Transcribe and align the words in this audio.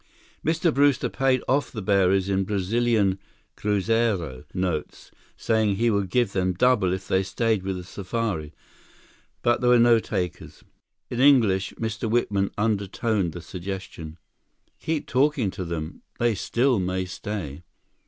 Mr. 0.43 0.73
Brewster 0.73 1.09
paid 1.09 1.43
off 1.47 1.71
the 1.71 1.79
bearers 1.79 2.27
in 2.27 2.43
Brazilian 2.43 3.19
cruzeiro 3.55 4.45
notes, 4.51 5.11
saying 5.37 5.75
he 5.75 5.91
would 5.91 6.09
give 6.09 6.33
them 6.33 6.53
double 6.53 6.91
if 6.91 7.07
they 7.07 7.21
stayed 7.21 7.61
with 7.61 7.75
the 7.75 7.83
safari, 7.83 8.51
but 9.43 9.61
there 9.61 9.69
were 9.69 9.77
no 9.77 9.99
takers. 9.99 10.63
In 11.11 11.19
English, 11.19 11.75
Mr. 11.79 12.09
Whitman 12.09 12.49
undertoned 12.57 13.31
the 13.33 13.41
suggestion: 13.43 14.17
"Keep 14.79 15.05
talking 15.05 15.51
to 15.51 15.63
them. 15.63 16.01
They 16.17 16.33
still 16.33 16.79
may 16.79 17.05
stay." 17.05 17.61